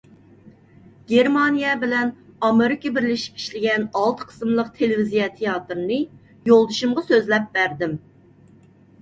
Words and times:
گېرمانىيە 1.09 1.73
بىلەن 1.83 2.09
ئامېرىكا 2.47 2.91
بىرلىشىپ 2.95 3.37
ئىشلىگەن 3.41 3.85
ئالتە 4.01 4.27
قىسىملىق 4.31 4.73
تېلېۋىزىيە 4.81 5.29
تىياتىرىنى 5.37 6.01
يولدىشىمغا 6.53 7.07
سۆزلەپ 7.13 7.49
بەردىم. 7.61 7.97